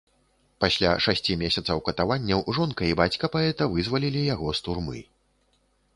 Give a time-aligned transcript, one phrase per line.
[0.63, 4.99] Пасля шасці месяцаў катаванняў жонка і бацька паэта вызвалілі яго з турмы.